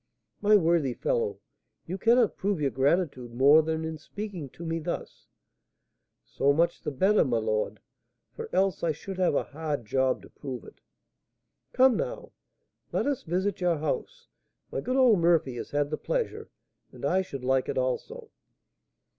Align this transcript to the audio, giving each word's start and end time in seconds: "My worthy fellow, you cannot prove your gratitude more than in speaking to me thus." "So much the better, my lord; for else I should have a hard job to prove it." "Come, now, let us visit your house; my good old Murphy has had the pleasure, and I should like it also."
"My 0.41 0.55
worthy 0.57 0.95
fellow, 0.95 1.41
you 1.85 1.99
cannot 1.99 2.35
prove 2.35 2.59
your 2.59 2.71
gratitude 2.71 3.35
more 3.35 3.61
than 3.61 3.85
in 3.85 3.99
speaking 3.99 4.49
to 4.49 4.65
me 4.65 4.79
thus." 4.79 5.27
"So 6.25 6.53
much 6.53 6.81
the 6.81 6.89
better, 6.89 7.23
my 7.23 7.37
lord; 7.37 7.79
for 8.33 8.49
else 8.51 8.81
I 8.83 8.93
should 8.93 9.19
have 9.19 9.35
a 9.35 9.43
hard 9.43 9.85
job 9.85 10.23
to 10.23 10.29
prove 10.31 10.63
it." 10.63 10.81
"Come, 11.71 11.97
now, 11.97 12.31
let 12.91 13.05
us 13.05 13.21
visit 13.21 13.61
your 13.61 13.77
house; 13.77 14.27
my 14.71 14.81
good 14.81 14.95
old 14.97 15.19
Murphy 15.19 15.55
has 15.57 15.69
had 15.69 15.91
the 15.91 15.97
pleasure, 15.97 16.49
and 16.91 17.05
I 17.05 17.21
should 17.21 17.43
like 17.43 17.69
it 17.69 17.77
also." 17.77 18.31